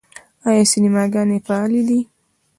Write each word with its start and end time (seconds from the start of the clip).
آیا 0.47 0.63
سینماګانې 0.71 1.37
فعالې 1.45 1.81
دي؟ 1.87 1.99